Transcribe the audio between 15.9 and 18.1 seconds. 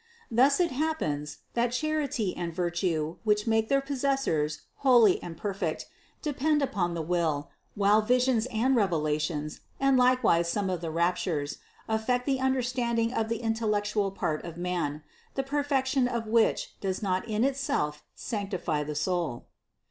of which does not in itself